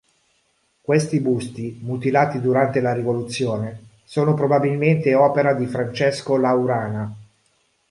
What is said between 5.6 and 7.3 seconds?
Francesco Laurana.